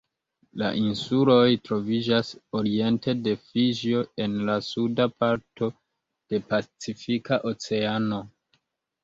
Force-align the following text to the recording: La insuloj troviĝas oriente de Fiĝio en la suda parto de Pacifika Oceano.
La 0.59 0.69
insuloj 0.77 1.43
troviĝas 1.67 2.31
oriente 2.59 3.15
de 3.27 3.35
Fiĝio 3.51 4.01
en 4.25 4.39
la 4.49 4.57
suda 4.69 5.07
parto 5.25 5.71
de 5.75 6.41
Pacifika 6.49 7.41
Oceano. 7.53 8.21